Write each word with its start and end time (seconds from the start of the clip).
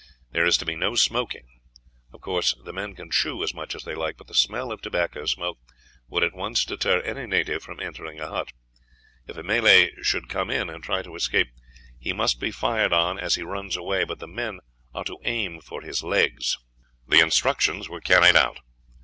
There 0.31 0.45
is 0.47 0.57
to 0.57 0.65
be 0.65 0.75
no 0.75 0.95
smoking; 0.95 1.59
of 2.11 2.21
course 2.21 2.55
the 2.65 2.73
men 2.73 2.95
can 2.95 3.11
chew 3.11 3.43
as 3.43 3.53
much 3.53 3.75
as 3.75 3.83
they 3.83 3.93
like; 3.93 4.17
but 4.17 4.25
the 4.25 4.33
smell 4.33 4.71
of 4.71 4.81
tobacco 4.81 5.27
smoke 5.27 5.59
would 6.07 6.23
at 6.23 6.33
once 6.33 6.65
deter 6.65 7.01
any 7.01 7.27
native 7.27 7.61
from 7.61 7.79
entering 7.79 8.19
a 8.19 8.27
hut. 8.27 8.51
If 9.27 9.37
a 9.37 9.43
Malay 9.43 9.91
should 10.01 10.27
come 10.27 10.49
in 10.49 10.71
and 10.71 10.83
try 10.83 11.03
to 11.03 11.13
escape, 11.15 11.49
he 11.99 12.13
must 12.13 12.39
be 12.39 12.49
fired 12.49 12.93
on 12.93 13.19
as 13.19 13.35
he 13.35 13.43
runs 13.43 13.77
away; 13.77 14.03
but 14.03 14.17
the 14.17 14.27
men 14.27 14.59
are 14.91 15.03
to 15.03 15.19
aim 15.23 15.59
at 15.71 15.83
his 15.83 16.01
legs." 16.01 16.57
The 17.07 17.19
instructions 17.19 17.87
were 17.87 18.01
carried 18.01 18.35
out. 18.35 18.59